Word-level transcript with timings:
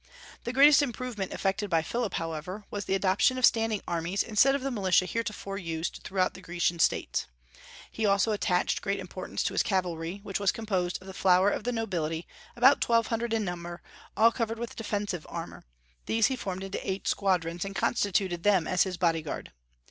The 0.45 0.51
greatest 0.51 0.81
improvement 0.81 1.31
effected 1.31 1.69
by 1.69 1.83
Philip, 1.83 2.15
however, 2.15 2.65
was 2.71 2.85
the 2.85 2.95
adoption 2.95 3.37
of 3.37 3.45
standing 3.45 3.83
armies 3.87 4.23
instead 4.23 4.55
of 4.55 4.61
the 4.63 4.71
militia 4.71 5.05
heretofore 5.05 5.59
in 5.59 5.65
use 5.65 5.89
throughout 5.91 6.33
the 6.33 6.41
Grecian 6.41 6.79
States. 6.79 7.27
He 7.91 8.03
also 8.03 8.31
attached 8.31 8.81
great 8.81 8.99
importance 8.99 9.43
to 9.43 9.53
his 9.53 9.61
cavalry, 9.61 10.19
which 10.23 10.39
was 10.39 10.51
composed 10.51 10.99
of 11.01 11.05
the 11.05 11.13
flower 11.13 11.51
of 11.51 11.65
the 11.65 11.71
nobility, 11.71 12.27
about 12.55 12.81
twelve 12.81 13.07
hundred 13.13 13.31
in 13.31 13.45
number, 13.45 13.83
all 14.17 14.31
covered 14.31 14.57
with 14.57 14.75
defensive 14.75 15.27
armor; 15.29 15.65
these 16.07 16.25
he 16.25 16.35
formed 16.35 16.63
into 16.63 16.81
eight 16.89 17.07
squadrons, 17.07 17.63
and 17.63 17.75
constituted 17.75 18.41
them 18.41 18.65
his 18.65 18.97
body 18.97 19.21
guard. 19.21 19.51